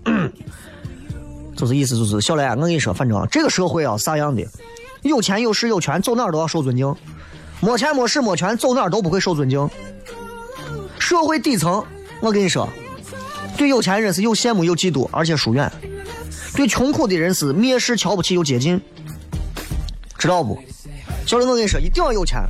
[1.58, 4.46] 就是意思就是小来，我跟你说，反正这个社会啊，啥样的，
[5.02, 6.94] 有钱有势有权，走哪儿都要受尊敬；
[7.58, 9.68] 没钱没势没权，走哪儿都不会受尊敬。
[11.00, 11.84] 社会底层，
[12.20, 12.68] 我跟你说，
[13.56, 15.68] 对有钱人是又羡慕又嫉妒，而且疏远；
[16.54, 18.80] 对穷苦的人是蔑视、瞧不起又接近，
[20.16, 20.56] 知道不？
[21.26, 22.40] 小雷，我跟你说，一定要有钱，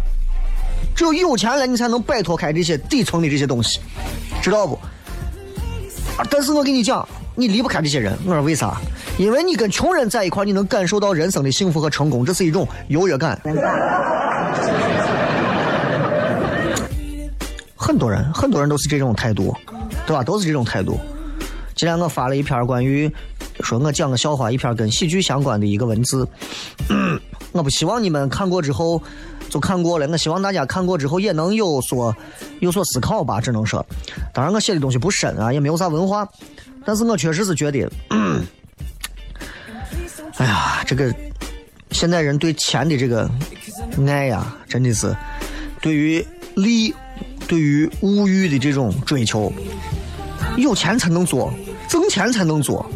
[0.94, 3.81] 只有有钱了，你才能摆脱开这些底层的这些东西，
[4.42, 4.79] 知道不？
[6.29, 8.18] 但是我跟你讲，你离不开这些人。
[8.27, 8.77] 我说为啥？
[9.16, 13.40] 因为你跟穷人在一块，你能感受到人生的幸福和成功，这是一种优越感。
[17.77, 19.57] 很多人，很多人都是这种态度，
[20.05, 20.24] 对吧？
[20.24, 20.98] 都是这种态度。
[21.77, 23.09] 今天我发了一篇关于
[23.62, 26.27] 说我讲个笑话，一篇跟喜剧相关的一个文字。
[27.53, 29.03] 我不希望你们看过之后
[29.49, 32.14] 就看过了，我希望大家看过之后也能有所
[32.61, 33.40] 有所思考吧。
[33.40, 33.85] 只能说，
[34.33, 36.29] 当然我写的东西不深啊，也没有啥文化，
[36.85, 37.90] 但是我确实是觉得，
[40.37, 41.12] 哎呀，这个
[41.90, 43.29] 现在人对钱的这个
[44.07, 45.14] 爱呀，真的是
[45.81, 46.94] 对于利、
[47.49, 49.53] 对于物欲的这种追求，
[50.59, 51.53] 有钱才能做，
[51.88, 52.88] 挣钱才能做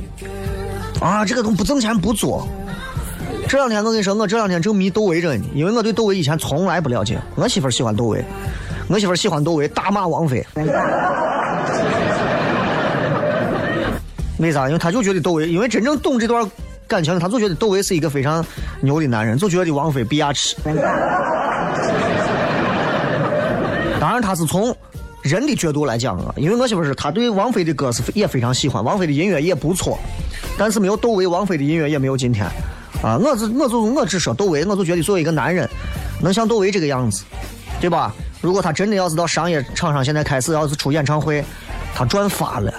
[1.00, 2.46] 啊，这个都不挣钱不做。
[3.48, 7.18] 这两天我跟你说，我这两天正迷窦唯着呢，因为我对窦唯以前从来不了解。
[7.34, 8.24] 我媳妇喜欢窦唯，
[8.88, 10.46] 我媳妇喜欢窦唯，大骂王菲。
[14.38, 14.66] 为啥？
[14.68, 16.48] 因为她就觉得窦唯，因为真正懂这段
[16.88, 18.44] 感情的，她就觉得窦唯是一个非常
[18.80, 20.56] 牛的男人，就觉得王菲比牙齿。
[24.00, 24.74] 当然，他是从
[25.22, 29.98] 人的角度来讲啊，因为我媳妇是她对王菲的歌是也非常喜欢，王菲的音乐也不错，
[30.58, 32.44] 但是没有窦唯，王菲的音乐也没有今天。
[33.02, 35.68] 啊，我只我就我只说窦唯，我就觉得作为一个男人，
[36.20, 37.24] 能像窦唯这个样子，
[37.80, 38.14] 对吧？
[38.40, 41.44] 如果他真的要是到商业场上，现在开始要是出演唱会，
[41.94, 42.72] 他赚发了，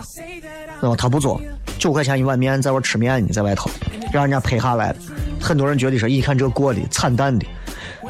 [0.79, 0.95] 对吧？
[0.97, 1.41] 他不做，
[1.77, 3.69] 九块钱一碗面，在我吃面呢，在外头，
[4.13, 4.95] 让人家拍下来
[5.41, 7.45] 很多人觉得说，一看这过的惨淡的。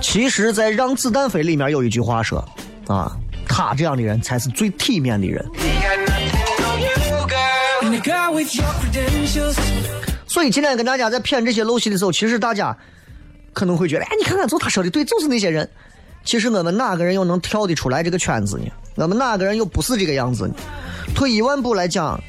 [0.01, 2.43] 其实，在《让子弹飞》里面有一句话说，
[2.87, 3.15] 啊，
[3.47, 5.45] 他这样的人才是最体面的人。
[10.27, 12.75] 所以今天跟大家在谝这些陋习的时候，其实大家
[13.53, 15.69] 可能会觉得，哎，你看看，就他说的对，就是那些人。
[16.23, 18.65] 其实我们哪个人又能跳得出来这个圈子呢？
[18.95, 20.55] 我们哪个人又不是这个样子呢？
[21.13, 22.19] 退一万步来讲，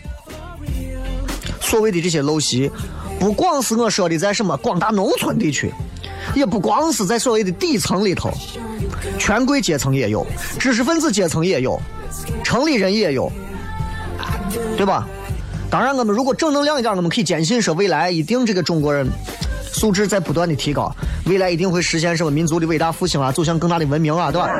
[1.60, 2.70] 所谓的这些陋习，
[3.18, 5.72] 不光是我说的在什么广大农村地区，
[6.34, 8.30] 也不光是在所谓的底层里头，
[9.18, 10.26] 权贵阶层也有，
[10.58, 11.80] 知识分子阶层也有，
[12.42, 13.30] 城里人也有，
[14.76, 15.06] 对吧？
[15.70, 19.06] 当然，我们如果正能量一点，我们可以坚信说，未来一定这个中国人
[19.72, 20.94] 素质在不断的提高，
[21.26, 24.48] 未来一定会实现什么民族的伟大复兴啊，走向更大的文明啊，对吧？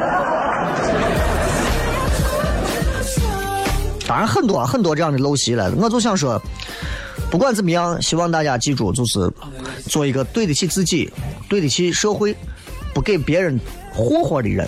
[4.07, 6.41] 当然，很多很多这样的陋习了，我就想说，
[7.31, 9.33] 不管怎么样，希望大家记住，就是
[9.89, 11.11] 做一个对得起自己、
[11.55, 12.35] 对得起社会、
[12.93, 13.57] 不给别人
[13.93, 14.67] 霍霍的人。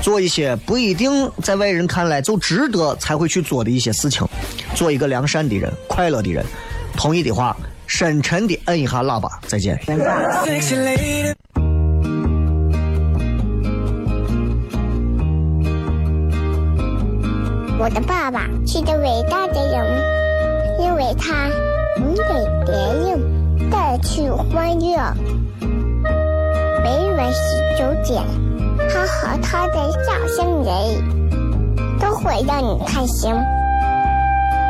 [0.00, 4.24] 做一些不一定在外人看来就值得才会去做的一些事情，
[4.72, 6.46] 做一个良善的人，快乐的人。
[6.96, 7.56] 同意的话，
[7.88, 9.28] 深沉的摁一下喇叭。
[9.48, 9.76] 再见。
[17.76, 21.48] 我的爸爸是个伟大的人，因为他
[21.98, 22.22] 能给
[22.64, 22.72] 别
[23.10, 25.12] 人带去欢乐。
[27.20, 27.38] 晚十
[27.76, 28.24] 九点。
[28.88, 30.72] 他和他的笑声人，
[31.98, 33.30] 都会让你开心。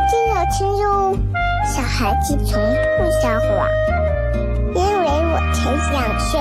[0.08, 1.16] 记得听哟，
[1.64, 2.60] 小孩子从
[2.98, 3.48] 不撒谎，
[4.74, 6.40] 因为我才两岁。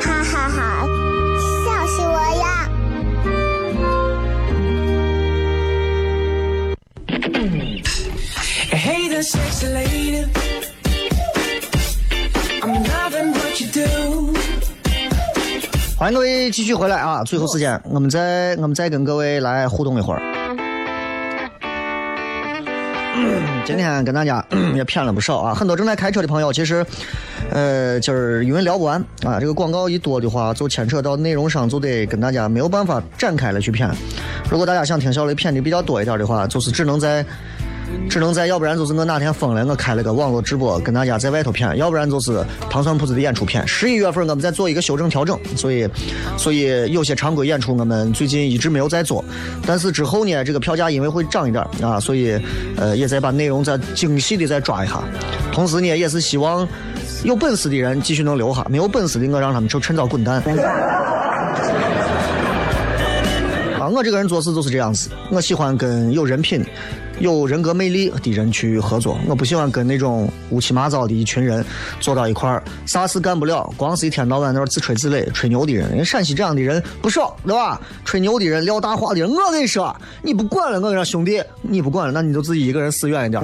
[0.00, 0.86] 哈哈哈，
[1.66, 2.44] 笑死我呀
[8.72, 10.24] ！Hey there, sexy lady.
[15.98, 17.24] 欢迎各位继续回来啊！
[17.24, 20.20] 最后时间，我们再我们再跟各位来互动一会儿。
[23.64, 25.54] 今天跟大家也骗了不少啊！
[25.54, 26.84] 很多正在开车的朋友，其实，
[27.50, 33.90] 呃，就是因为聊不完啊，这个广告一多的话，就牵扯到内容上，就得跟大家没有办法展开了去骗。
[34.50, 37.24] 如果大家想听小雷骗的比较多一点的话，就是只能在。
[38.08, 43.66] 只能在，要不然就是我哪天疯了，我开了个网络直播，跟大家在外头骗；要不然就是糖蒜铺子的演出骗。
[43.66, 45.88] 十一月份我们在做一个修正调整，所以，
[46.38, 49.24] 所以有些常规演出我们最近一直没有在做。
[49.66, 52.40] 但是之后呢，这个票价因为会涨一点啊，所以
[52.76, 55.02] 呃也在把内容再精细的再抓一下。
[55.52, 56.66] 同时呢，也是希望
[57.24, 60.42] 有本事的人继续能留下，没有本事的我让他们就趁早滚蛋。
[63.78, 66.64] 啊，我这个人做事就是这样子，我喜欢跟有人品。
[67.18, 71.64] 有人格魅力的人去合作，我不喜欢跟那种乌七八糟的一群人
[71.98, 75.96] 坐到一块儿，啥事干不了，光是一天到晚在那自吹自擂、吹牛的人。
[75.96, 77.80] 人陕西这样的人不少，对吧？
[78.04, 83.42] 吹牛的人、撂大话的人，我跟你说，你不管了，我跟你说，兄弟，你不管了，那你就自己一个人死远一点。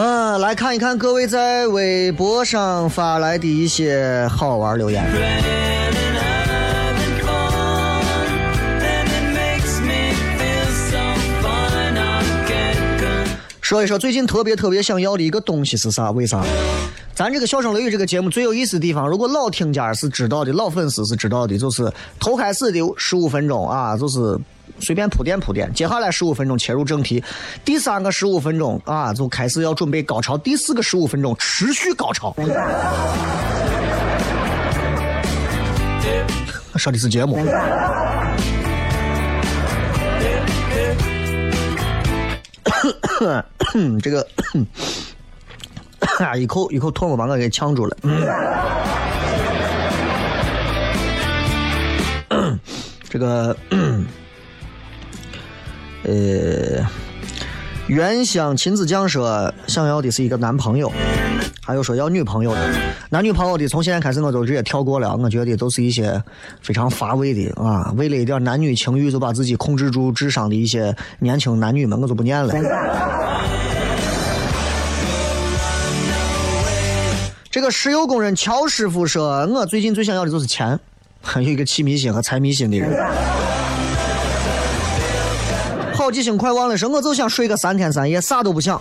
[0.00, 0.54] 啊，来。
[0.54, 5.04] 看一看各位在微博上发来的一些好玩留言。
[13.60, 16.10] 说一说最近特别特别想要的一个东西是啥？
[16.12, 16.42] 为啥？
[17.14, 24.38] 咱这个笑声雷雨这个节目最有意思的地方，如果老听家是知道的，老粉丝是知道的，就是头开始的十五分钟啊，就是
[24.78, 27.22] 随便铺垫铺垫，接下来十五分钟切入正题，
[27.64, 32.34] 第三个十五分钟啊就开始要准备高潮，第四个十五分钟持续高潮。
[36.76, 37.36] 说的是节目。
[44.02, 44.26] 这个
[46.18, 47.96] 啊，一口一口唾沫把我给呛住了。
[53.10, 53.54] 这个
[56.10, 56.84] 呃，
[57.86, 60.90] 原乡亲子酱说想要的是一个男朋友，
[61.64, 62.60] 还有说要女朋友的，
[63.10, 66.20] 男女朋友的从现在开始我都直接跳过了，我觉得都是一些
[66.62, 72.52] 非常乏味的啊，为了一点男女情欲就把自己控制住智商的一些年轻男女们，我就不念了。
[77.52, 80.76] 这个石油工人乔师傅说：“我最近最想要的就是钱，
[81.22, 82.90] 还 有一个气迷心和财迷心的人。”
[86.00, 88.80] 好记性快忘了说，我就想睡个三天三夜，啥都不想。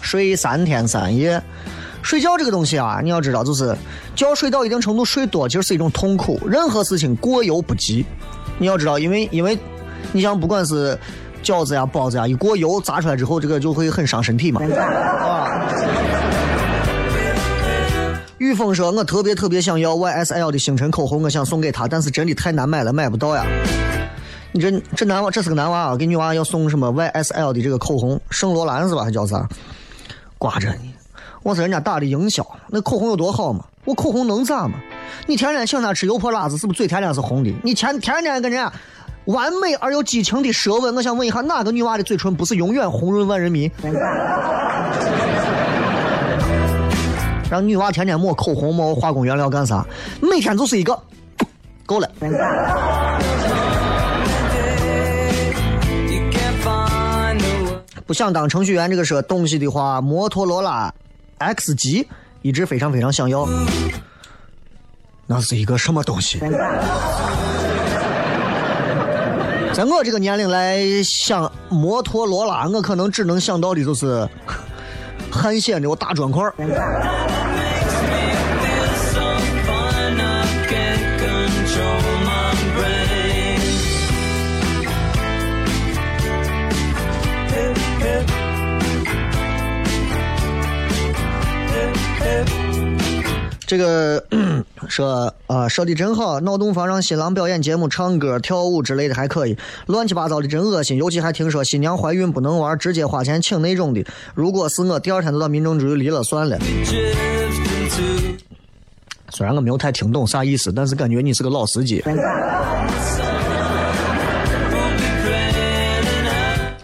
[0.00, 1.38] 睡三天三夜，
[2.00, 3.76] 睡觉这个东西啊，你要知道，就是
[4.16, 6.40] 觉睡到一定程度，睡多其实是一种痛苦。
[6.48, 8.02] 任何事情过犹不及，
[8.56, 9.58] 你要知道，因为因为
[10.10, 10.98] 你像不管是
[11.42, 14.62] 饺子呀、包子呀，一过油炸出来之后，这个就会很伤身体嘛。
[14.62, 15.68] 啊。
[18.38, 23.44] 玉峰说：“我特别特别想要 YSL 的星辰口红，我想送给他，但是真的太难买了，买不到呀。
[24.56, 29.02] 你这这男娃，这是个男娃啊，给女娃要送什么 YSL 的这个口红，圣罗兰是吧？
[29.02, 29.48] 还叫啥？
[30.38, 30.76] 挂着呢。
[31.42, 33.64] 我是人家打的营销，那口红有多好嘛？
[33.84, 34.74] 我口红能咋嘛？
[35.26, 37.52] 你天天请他吃油泼辣子，是不是嘴天天是红的？
[37.64, 38.72] 你天天天跟人家
[39.24, 43.68] 完美而又激情的舌吻，我想问一下，哪个女娃的嘴唇不是永远红润万人迷？
[47.50, 49.84] 让女娃天天抹口红、抹化工原料干啥？
[50.22, 50.96] 每天就是一个，
[51.84, 52.08] 够了。
[58.14, 60.94] 想当程序员这个说东西的话，摩托罗拉
[61.38, 62.08] X 级
[62.40, 63.46] 一直非常非常想要。
[65.26, 66.38] 那是一个什么东西？
[69.72, 74.28] 在我这个年龄来想摩托罗拉，我可能只能想到的就是
[75.32, 76.44] 汉显的我大砖块
[93.66, 94.22] 这个
[94.88, 99.56] 说啊，说的真好，脑洞房让新郎表演节目、唱歌、跳舞之类的还可以，
[99.86, 100.98] 乱七八糟的真恶心。
[100.98, 104.04] 尤其还听说新娘怀孕不能玩，直接花钱请那种的。
[104.34, 106.58] 如果是我，第二天就到民政局离了算了。
[109.30, 112.04] 虽然我没有太听懂啥意思，但是感觉你是个老司机。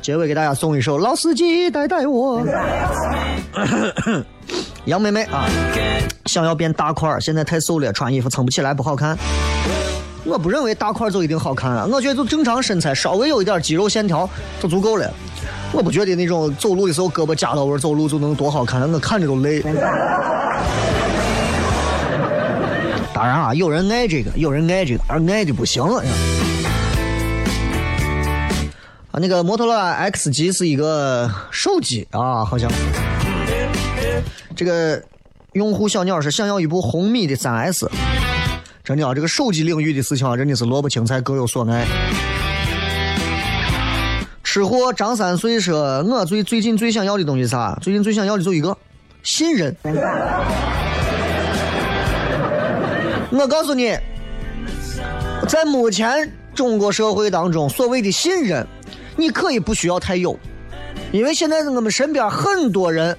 [0.01, 2.43] 结尾给大家送一首《老司机带带我》。
[4.87, 5.47] 杨妹妹啊，
[6.27, 9.17] 想要变大块儿，现在太瘦了，穿衣服撑不起来，不好看。
[10.25, 14.29] 我不认为大块儿就一定好看啊，我觉得就正常身材，稍微有一点肌肉线条
[14.61, 15.13] 就足够了。
[15.73, 19.63] 我不觉得那种走路的时候胳膊夹到我走路就能多好看，我看着都累。
[23.13, 26.03] 当然啊，有人爱这个，有人爱这个，而爱的不行了。
[29.13, 32.71] 啊，那个摩托罗拉 X 级是一个手机啊，好像。
[34.57, 35.03] 这个
[35.53, 37.89] 用户小鸟是想要一部红米的 3S。
[38.83, 41.87] 真的啊，这个手机领域的事情啊，真的是萝卜青菜各有所爱。
[44.43, 47.79] 吃货张三岁说：“我最最近最想要的东西啥？
[47.81, 48.77] 最近最想要的就一个
[49.23, 49.77] 信任。
[53.31, 53.97] 我告诉你，
[55.47, 58.67] 在目前中国社会当中，所谓的信任，
[59.15, 60.37] 你可以不需要太有，
[61.13, 63.17] 因为现在我们身边很多人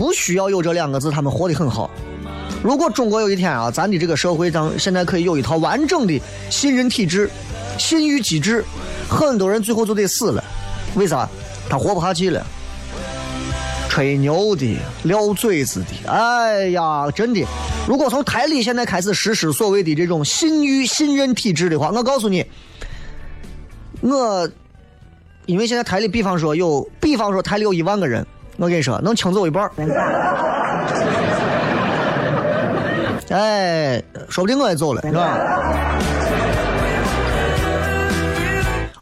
[0.00, 1.90] 不需要有这两个字，他们活得很好。
[2.62, 7.28] 如果中国有一天啊，咱的这个社会上现在可以有一套完整的信任体制、
[7.76, 8.64] 信誉机制，
[9.10, 10.42] 很多人最后就得死了。
[10.94, 11.28] 为啥？
[11.68, 12.42] 他活不下去了。
[13.90, 17.44] 吹牛的、撂嘴子的，哎呀，真的！
[17.86, 22.42] 如果从台里现在开始实施所谓的这种信誉、信任体制的话，我告诉你，
[24.00, 24.48] 我
[25.44, 28.26] 因为现在台里，比方说有，比方说台里有一万个人，
[28.60, 29.72] 我跟你说，能清走一半儿。
[33.30, 35.38] 哎，说不定我也走了，是吧？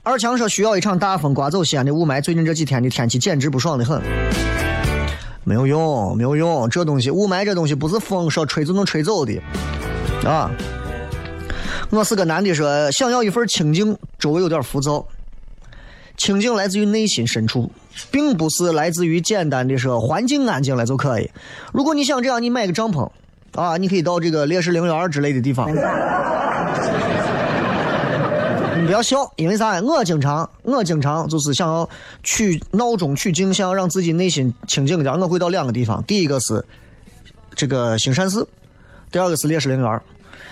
[0.04, 4.00] 二强说需要一场大风刮走西安的雾霾，最近这几天的天气简直不爽的很。
[5.42, 9.42] 没有用，没有用，这东西雾霾这东西不是风说吹就能吹走的，
[10.24, 10.48] 啊！
[11.90, 15.04] 我是个男的，说想要一份清静，周围有点浮躁。
[16.28, 17.70] 清静来自于内心深处，
[18.10, 21.30] 并不是来自于简单的说环境安静了就可以。
[21.72, 23.10] 如果你想这样，你买个帐篷，
[23.54, 25.72] 啊，你可以到这个烈士陵园之类的地方。
[28.78, 29.80] 你不要笑，因为啥？
[29.80, 31.88] 我经常，我经常就是想要
[32.22, 35.18] 取闹中取静，想要让自己内心清静一点。
[35.18, 36.62] 我会到两个地方，第一个是
[37.54, 38.46] 这个兴善寺，
[39.10, 40.00] 第二个是烈士陵园。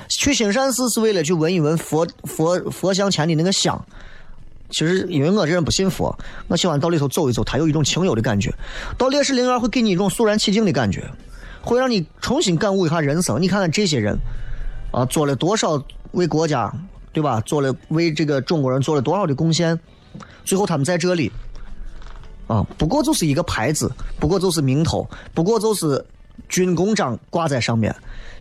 [0.09, 3.79] 去兴善寺是为了去闻一闻佛佛佛像前的那个香。
[4.69, 6.17] 其实，因为我这人不信佛，
[6.49, 8.53] 我喜欢到里头走一走，它有一种清幽的感觉。
[8.99, 11.09] 到烈士陵园会给你一种肃然起敬的感觉，
[11.63, 13.41] 会让你重新感悟一下人生。
[13.41, 14.19] 你看看这些人，
[14.91, 16.73] 啊，做了多少为国家，
[17.13, 17.41] 对吧？
[17.43, 19.79] 做了为这个中国人做了多少的贡献，
[20.45, 21.31] 最后他们在这里，
[22.49, 26.05] 啊，不过就是一个牌子，不过就是名头，不过就是
[26.49, 27.95] 军功章挂在上面。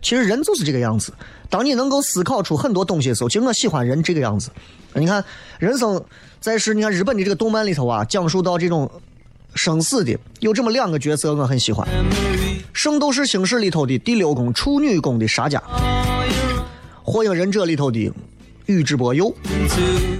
[0.06, 1.12] 其实人就是这个样子。
[1.50, 4.50] 当你能够思考出很多东西的时候，其实我喜欢人这个样子。
[4.94, 5.24] 你看，
[5.58, 6.00] 人生
[6.40, 8.88] 在世，你看日本的这个动漫里头啊，讲述到这种
[9.56, 11.84] 生死的，有这么两个角色，我很喜欢。
[12.72, 15.58] 《圣斗士星矢》里头的第六宫处女宫的沙加，
[17.02, 18.12] 《火影忍者》里头的
[18.66, 19.34] 宇智波鼬，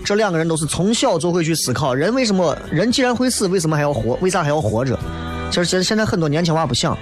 [0.05, 4.19] 这两个人都是从小就会去思考，人为什么人既然会死，为什么还要活？
[4.21, 4.99] 为啥还要活着？
[5.53, 6.99] 其实现现在很多年轻娃不想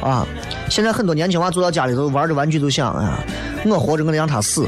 [0.00, 0.24] 啊，
[0.70, 3.24] 现在很多年轻娃坐到家里头玩着玩具都想哎啊，
[3.66, 4.66] 我活着我得让他死。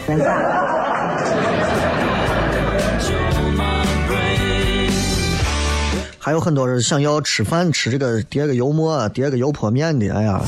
[6.19, 10.41] 还有很多人想要吃饭吃这个叠个油馍叠个油泼面的，哎呀，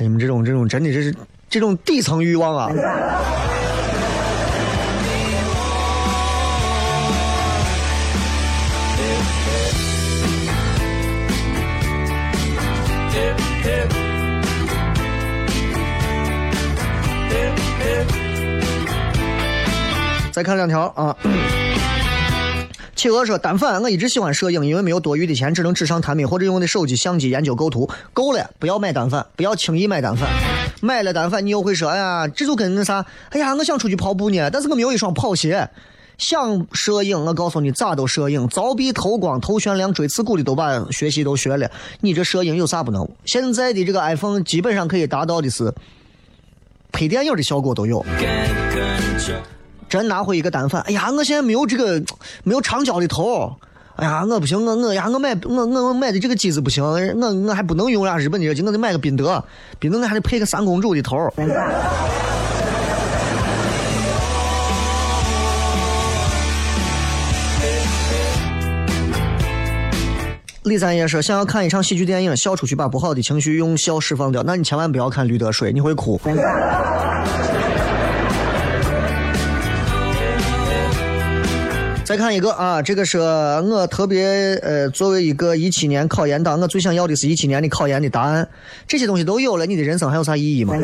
[0.00, 1.14] 你们这种这种真的这是
[1.48, 2.70] 这种底层欲望啊！
[20.32, 21.16] 再看两条啊。
[22.94, 27.88] 企鹅说：“单反，我一直喜欢摄影，因为没有多余的钱，只能纸上谈兵或者用的手机相机研究构图。
[28.12, 30.28] 够了，不要买单反，不要轻易买单反。
[30.80, 35.68] 买了单反，你又会说：哎呀，这就跟那啥，哎呀，我想出去跑步呢，但是我没有一双跑鞋。
[36.18, 41.70] 想摄影，我告诉你咋都摄影，凿壁、偷光、头悬梁、锥刺股的都把学习都学了。
[42.00, 43.08] 你这摄影有啥不能？
[43.24, 45.72] 现在的这个 iPhone 基本上可以达到的是
[46.90, 48.04] 拍电影的效果都有。”
[49.88, 52.02] 真拿回一个单反，哎呀，我现在没有这个
[52.42, 53.54] 没有长焦的头，
[53.94, 59.44] 哎呀，我不行，我我呀，我买我我我买的这个机子不行，我我还不能用呀日本的机，我得买个宾得，
[59.78, 61.16] 宾得我还得配个三公主的头。
[70.66, 76.20] 李三爷说，想要看一场喜剧电影，笑出去把不好的情绪用笑释放掉，那你千万不要看《驴得水》，你会哭。
[82.04, 88.48] 再看一个啊，这个是我特别呃，作为一个一七年考研党，我最想要的是一七年的考研的答案。
[88.88, 90.74] 这些东西都有了，你的人生还有啥意义吗？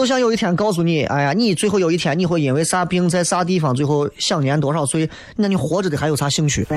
[0.00, 5.06] 就像有一天告诉你，哎呀，你最后有一天你会因为啥病在啥地方，最后享年多少岁？
[5.36, 6.66] 那你活着的还有啥兴趣？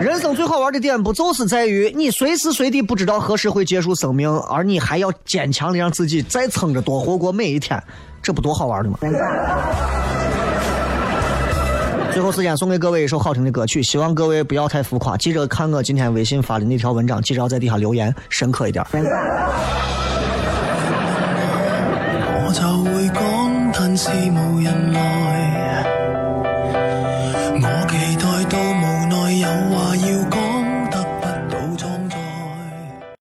[0.00, 7.82] 人生最好玩的点不就是在于你随时随地不知道何时会结束生命，而你还要坚强的让自己再撑着多活过每一天。
[8.22, 8.96] 这不多好玩的吗？
[12.14, 15.16] 最后时间送给各位一首好听的歌曲，希望各位不要太浮夸。
[15.16, 18.86] 记着看我今天微信发的那条文章，记着要在底下留言，深刻一点。
[22.48, 25.37] 我就会讲，但是无人来。